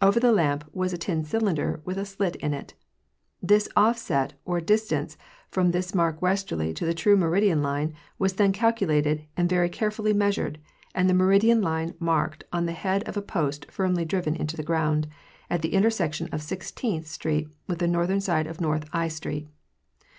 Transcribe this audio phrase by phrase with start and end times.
[0.00, 2.70] Over the lamp was a tin cylinder with a slit init.
[3.42, 5.18] The offset or distance
[5.50, 10.14] from this mark westward to the true meridian line was then calculated and very carefully
[10.14, 10.58] measured,
[10.94, 14.62] and the meridian "line marked on the head of a post firmly driven into the
[14.62, 15.08] ground"
[15.50, 19.46] at the intersection of Sixteenth street with the northern side of north I street.